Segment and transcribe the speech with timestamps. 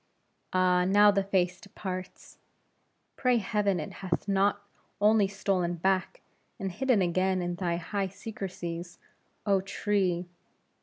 [0.51, 2.39] Ah, now the face departs.
[3.17, 4.63] Pray heaven it hath not
[4.99, 6.21] only stolen back,
[6.59, 8.97] and hidden again in thy high secrecies,
[9.45, 10.25] oh tree!